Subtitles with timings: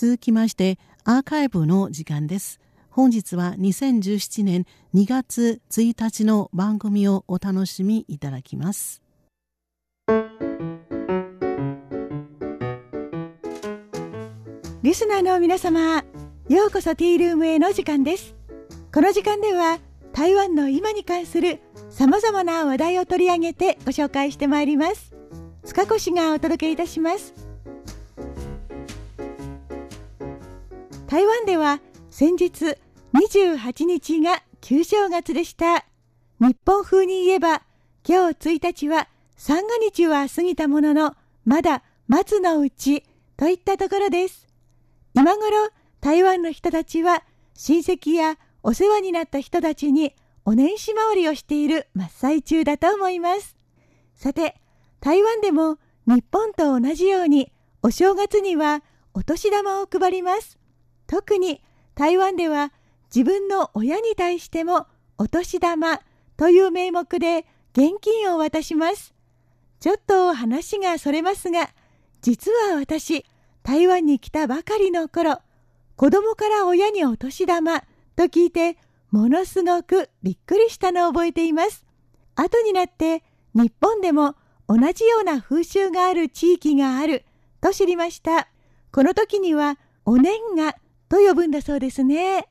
[0.00, 2.58] 続きましてアーカイブの時間です。
[2.88, 9.02] 本日は2017年2月1日の番組をお楽しみいただきます。
[14.82, 16.02] リスナーの皆様
[16.48, 18.34] ようこそティールームへの時間です。
[18.94, 19.80] この時間では
[20.14, 21.60] 台湾の今に関する
[21.90, 25.14] さまざまな話題を取り上げてご紹介してまいります。
[25.62, 27.34] 塚越がお届けいたします。
[31.10, 32.76] 台湾では先日
[33.14, 35.84] 28日が旧正月でした。
[36.38, 37.64] 日本風に言えば
[38.08, 43.02] 今日1日は三が日は過ぎたもののまだ松のうち
[43.36, 44.46] といったところです。
[45.12, 45.70] 今頃
[46.00, 53.56] 台湾の人たちは親戚やお世話になった人たちにお年始回りをしている真っ最中だと思います。
[54.14, 54.54] さて、
[55.00, 57.50] 台湾でも日本と同じように
[57.82, 60.59] お正月にはお年玉を配ります。
[61.10, 61.60] 特に
[61.96, 62.72] 台湾では
[63.12, 64.86] 自分の親に対しても
[65.18, 65.98] お年玉
[66.36, 69.12] という名目で現金を渡します。
[69.80, 71.70] ちょっと話がそれますが、
[72.22, 73.26] 実は私、
[73.64, 75.40] 台湾に来たばかりの頃、
[75.96, 77.80] 子供から親にお年玉
[78.14, 78.76] と聞いて、
[79.10, 81.84] ものすごくびっくりしたのを覚えています。
[82.36, 84.36] 後になって日本でも
[84.68, 87.24] 同じような風習がある地域がある
[87.60, 88.46] と知りました。
[88.92, 90.76] この時にはお年賀
[91.10, 92.48] と呼ぶんだそうですね。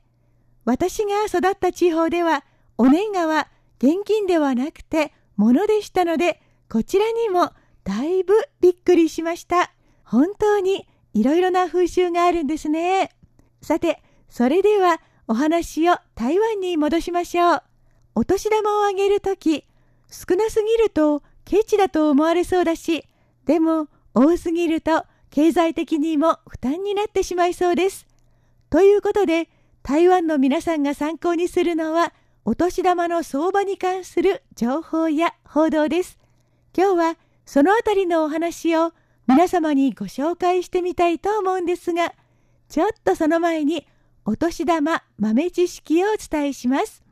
[0.66, 2.44] 私が育った地方では、
[2.76, 9.72] お年賀は現金ではなくて物でしたので、こちらにもだいぶびっくりしました。
[10.04, 13.10] 本当にいろいろな風習があるんですね。
[13.62, 17.62] さて、それではお話を台湾に戻しましょう。
[18.14, 19.64] お年玉をあげるとき、
[20.10, 23.06] 少なすぎるとケチだと思われそうだし、
[23.46, 28.09] でも多すぎると経済的にも負担になってしまいそうです。
[28.70, 29.48] ということで、
[29.82, 32.12] 台湾の皆さんが参考にするのは、
[32.44, 36.18] お年玉の相場に関する情報や報道です。
[36.76, 38.92] 今日はそのあたりのお話を
[39.26, 42.14] 皆様にご紹介してみたいと思うんですが、
[42.68, 43.86] ちょっとその前に
[44.24, 47.02] お年玉豆知識をお伝えします。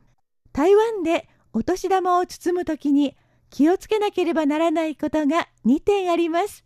[0.53, 3.17] 台湾でお年玉を包むときに
[3.49, 6.63] 気をつけなければならないことが2点あります。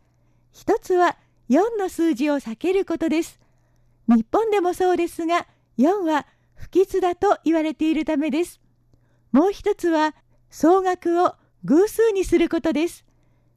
[0.52, 1.18] 一つは
[1.50, 3.43] 4の数字を避けることです。
[4.08, 5.48] 日本でもそうですが、
[5.78, 8.60] 4は不吉だと言われているためです。
[9.32, 10.16] もう一つは、
[10.50, 13.06] 総額を偶数にすることです。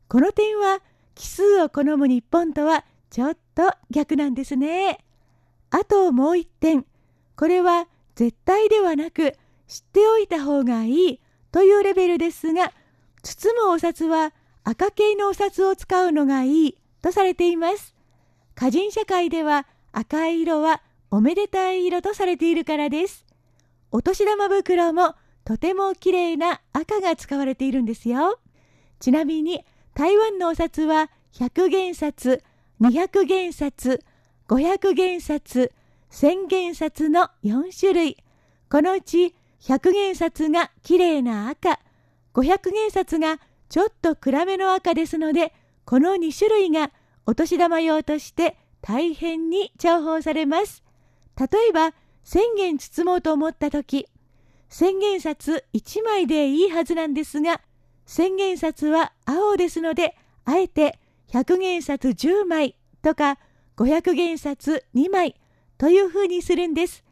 [0.09, 0.81] この点は、
[1.15, 5.05] 奇数を好む日本とはちょっと逆なんですね。
[5.71, 6.87] あともう一点、
[7.37, 9.35] これは絶対ではなく、
[9.67, 11.21] 知っておいた方がいい
[11.51, 12.73] というレベルですが、
[13.23, 14.33] 包むお札は
[14.63, 17.95] 赤系のお札を使うのがいいとされています。
[18.57, 19.67] 歌人社会では
[19.99, 23.25] 赤い色はおめでたい色とされているからです。
[23.91, 28.39] お年玉袋もとても綺麗な赤が使われているんですよ。
[29.01, 29.65] ちなみに
[29.95, 32.45] 台湾のお札は100元札、
[32.79, 34.05] 200元札、
[34.49, 35.73] 500元札、
[36.11, 38.19] 1000元札の4種類。
[38.71, 41.81] このうち100元札が綺麗な赤、
[42.35, 43.41] 500元札が
[43.71, 45.55] ちょっと暗めの赤ですので、
[45.87, 46.91] この2種類が
[47.25, 50.85] お年玉用として大変に重宝されます。
[51.37, 51.93] 例えば、
[52.23, 54.07] 千元包もうと思った時、
[54.69, 57.61] 千元札1枚でいいはずなんですが、
[58.05, 61.01] 千元札は青ですので、あえて
[61.33, 63.39] 100元札10枚とか
[63.77, 65.35] 500元札2枚
[65.79, 67.03] というふうにするんです。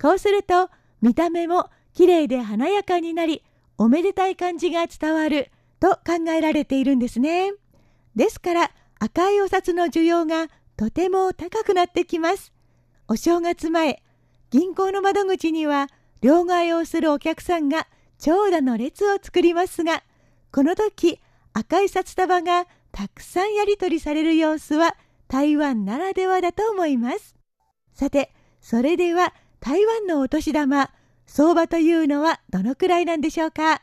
[0.00, 0.70] こうすると
[1.02, 3.42] 見た目も綺麗で華やかになり、
[3.78, 5.50] おめでたい感じが伝わる
[5.80, 7.52] と考えられているんですね。
[8.14, 8.70] ですから
[9.00, 12.52] 赤いお札の需要がとても高くなってきます。
[13.08, 14.02] お正月前、
[14.50, 15.88] 銀行の窓口には
[16.20, 17.86] 両替をするお客さんが
[18.18, 20.02] 長蛇の列を作りますが、
[20.52, 21.20] この時
[21.54, 24.96] 赤い札束がたくさんやり取りされる様子は
[25.28, 27.34] 台湾ならではだと思います。
[27.94, 30.90] さて、それでは台湾のお年玉、
[31.26, 33.82] 相場というのはどのくらいなんでしょうか？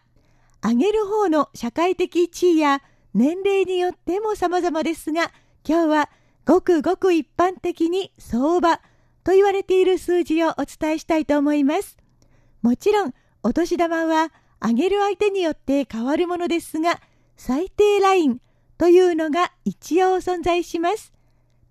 [0.61, 2.81] あげる方の社会的地位や
[3.15, 5.31] 年齢によっても様々ですが、
[5.67, 6.09] 今日は
[6.45, 8.77] ごくごく一般的に相場
[9.23, 11.97] と言われている数字をお伝えしたいと思います。
[12.61, 13.13] もちろん、
[13.43, 16.99] お年玉はあげる相手によって変わるものですが、
[17.37, 18.39] 最低ライン
[18.77, 21.13] というのが一応存在します。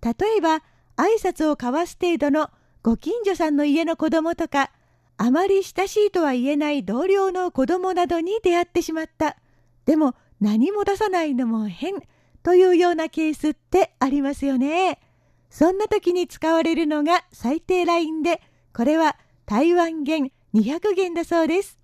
[0.03, 0.63] 例えば、
[0.97, 2.51] 挨拶を交わす程度の
[2.83, 4.71] ご近所さんの家の子供とか、
[5.19, 9.37] あまり親しいとは言えない同僚の子供などに出会ってしまった。
[9.85, 11.95] でも何も出さないのも変
[12.43, 14.99] というようなケースってありますよね。
[15.51, 18.41] そんな時に使われるのが最低ラインで、
[18.75, 19.17] これは
[19.47, 21.79] 台湾元200元だそうです。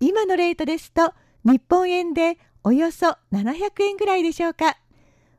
[0.00, 1.12] 今のレートですと、
[1.44, 4.78] 日本円でおよそ700円ぐらいでしょうか。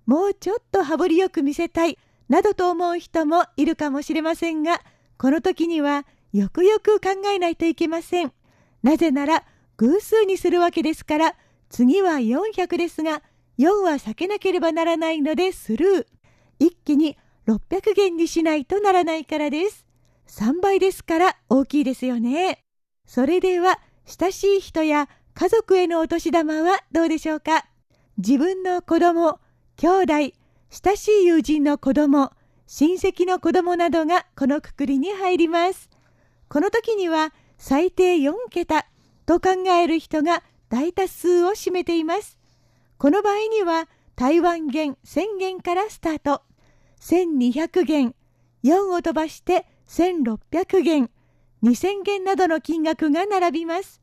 [0.06, 1.98] もうちょっと羽振りよく見せたい、
[2.30, 4.82] などと思う人もいるかもしれませんが、
[5.18, 8.32] この時にはよくよく考えないといけません。
[8.84, 9.44] なぜなら、
[9.78, 11.36] 偶数にするわけですから、
[11.70, 13.22] 次は400ですが、
[13.62, 16.06] 4は避けなければならないのでスルー。
[16.58, 17.16] 一気に
[17.48, 19.86] 600元にしないとならないからです。
[20.28, 22.64] 3倍ですから大きいですよね。
[23.06, 27.68] それでは、親しい人や家族へのお年玉はどうでしょうか
[28.18, 29.40] 自分の子供、
[29.78, 30.14] 兄弟、
[30.70, 32.32] 親しい友人の子供、
[32.66, 35.90] 親戚の子供などがこのくくりに入ります。
[36.50, 38.88] この時には最低4桁
[39.28, 42.41] と考える人が大多数を占めています。
[43.02, 46.44] この場合には台湾元1000元からスタート。
[47.00, 48.14] 1200元、
[48.64, 51.10] 4を飛ばして1600元、
[51.64, 54.00] 2000元などの金額が並びます。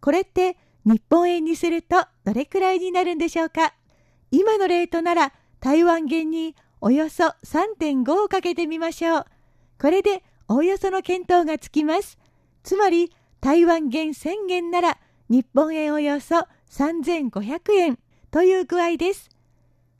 [0.00, 3.72] これって日本円にするとどれくらいになるんでしょうか？
[4.32, 9.26] 今のレートなら台湾元におよそ3.5をかけてみましょう。
[9.80, 12.18] これでおおよその見当がつきます。
[12.64, 14.98] つまり台湾元1000元なら
[15.28, 17.98] 日本円およそ3500円
[18.30, 19.28] という具合です。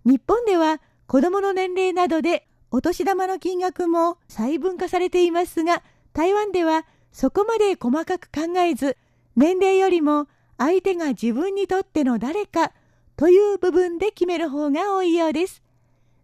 [0.05, 5.83] 日本では子供の年齢などでお年玉の金額も細分化されていますが、
[6.13, 8.97] 台湾ではそこまで細かく考えず、
[9.35, 10.29] 年齢よりも
[10.59, 12.73] 相手が自分にとっての誰か
[13.17, 15.63] という部分で決める方が多いようです。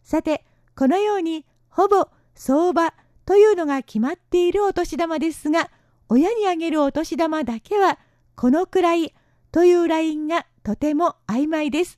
[0.04, 0.44] さて、
[0.76, 2.94] このようにほぼ相場
[3.24, 5.70] というのが決まっているお年玉ですが、
[6.08, 7.98] 親にあげるお年玉だけは
[8.36, 9.12] このくらい
[9.50, 11.96] というラインがとても曖昧です。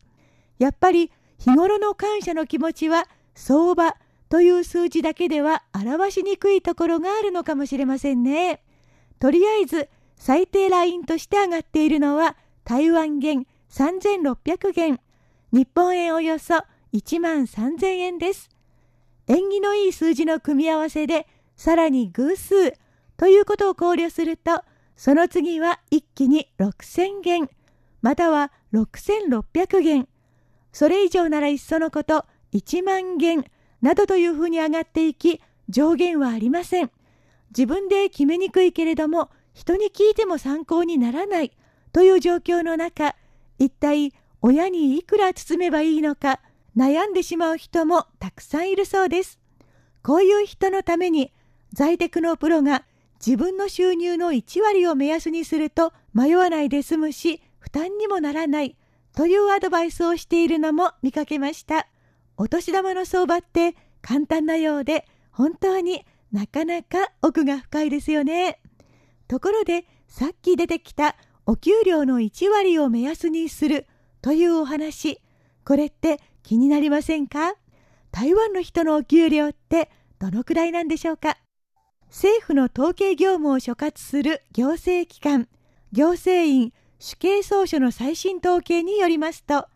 [0.59, 3.97] やっぱり日頃の感謝の気持ちは相場
[4.29, 8.61] という数字だけでは表しにくいところがあるのかもしれませんね。
[9.21, 15.01] とりあえず最低ラインとして上がっているのは台湾元3600元、
[15.51, 16.57] 日本円およそ
[16.93, 18.51] 1万3000円です。
[19.29, 21.27] 縁起のいい数字の組み合わせで
[21.57, 22.75] さらに偶数
[23.17, 24.63] ということを考慮すると
[24.95, 27.49] その次は一気に6000元
[28.03, 30.09] または6600元
[30.73, 33.45] それ以上ならいっそのこと1万元
[33.83, 36.91] などというふうに上がっていき上限はありません。
[37.51, 41.53] 自分で決めにくいけれども人に聞いても参考にならない
[41.93, 43.17] という状況の中
[43.59, 44.13] 一体
[44.43, 46.41] 親にいくら包めばいいのか
[46.77, 49.39] 悩んでしまう人もたくさんいるそうです。
[50.03, 51.33] こういう人のために
[51.73, 52.85] 在宅のプロが
[53.25, 58.79] 自分の収入の1割を目安にすると迷わないで済むし負担にもならない
[59.15, 61.87] というアドバイスをしているのも見かけました。
[62.39, 68.59] お年玉の相場って簡単なようで本当になかなか奥が深いですよね。
[69.27, 73.87] ところでさっき出てきたお給料の1割を目安にする
[74.23, 75.21] というお話
[75.67, 77.53] これって気になりませんか？
[78.13, 81.37] 台湾の人のお給料ってどのくらいなんでしょうか？
[82.07, 85.49] 政府の統計業務を所轄する行政機関
[85.93, 89.69] 行政院主計総書の最新統計によりますと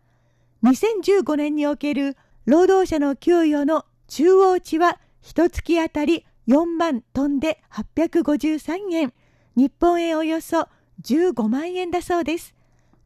[0.64, 2.16] 2015年における
[2.46, 9.12] 労働者の給与の中央値は1月あたり4万トンで853円。
[9.54, 10.68] 日本円およそ
[11.02, 12.54] 15万円だそうです。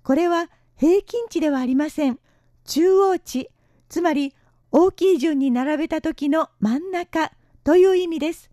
[0.02, 2.18] これは平均値ではありません。
[2.64, 3.50] 中央値
[3.88, 4.34] つまり
[4.72, 7.32] 大きい順に並べた時の真ん中
[7.64, 8.50] という意味です。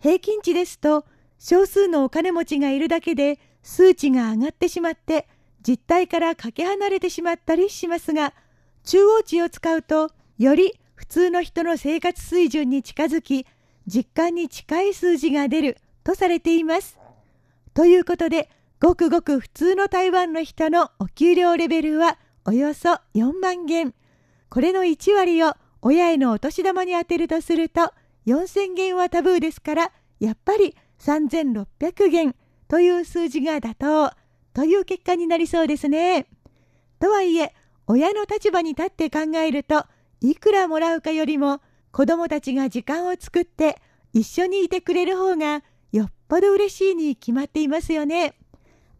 [0.00, 1.04] 平均値ですと
[1.38, 5.26] 少数のお金持ちがいるだけで数値が上がってしまって
[5.66, 8.32] 実態からかけ離れてしまったりしますが
[8.84, 13.46] 中央値を使うとより普通の人の生活水準に近づき
[13.86, 16.98] 実感に近い数字が出るとされています。
[17.74, 18.50] ということで
[18.80, 23.94] ごくごく普通の台湾の人のお給料レベルはおよそ4万元。
[24.48, 27.92] これの1割を親へのお年玉に充てるとすると
[28.26, 32.34] 4000元はタブーですからやっぱり3600元
[32.68, 34.12] という数字が妥当
[34.52, 36.26] という結果になりそうですね。
[37.00, 37.54] とはいえ
[37.86, 39.84] 親の立場に立って考えると
[40.20, 41.60] いくらもらうかよりも
[41.90, 43.80] 子どもたちが時間を作って
[44.12, 48.34] 一緒にいてくれる方がよっぽど嬉しいに決まっていますよね。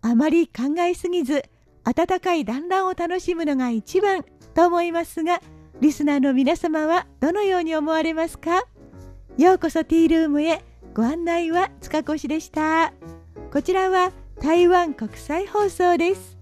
[0.01, 1.45] あまり考えすぎず
[1.85, 5.43] 温かい団らんを楽しむのが一番と思いますが
[5.81, 8.65] リスナーの皆様はどのように思われますか？
[9.37, 12.93] ようこそティールームへご案内は塚越でした
[13.59, 16.38] こちらは台湾国際放送です。